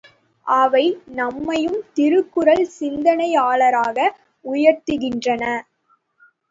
அவை 0.47 0.83
நம்மையும் 1.11 1.77
திருக்குறள் 1.93 2.65
சிந்தனையாளராக 2.79 4.09
உயர்த்துகின்றன. 4.45 5.43